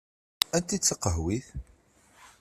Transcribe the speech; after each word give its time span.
Anta 0.55 0.73
i 0.75 0.77
d 0.79 0.81
taqehwit? 0.83 1.47